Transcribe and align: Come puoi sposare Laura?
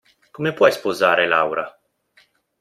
Come 0.31 0.53
puoi 0.55 0.71
sposare 0.71 1.27
Laura? 1.27 1.79